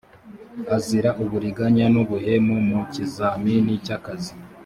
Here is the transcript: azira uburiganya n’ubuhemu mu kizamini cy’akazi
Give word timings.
azira 0.75 1.09
uburiganya 1.23 1.85
n’ubuhemu 1.93 2.55
mu 2.69 2.79
kizamini 2.93 3.73
cy’akazi 3.85 4.33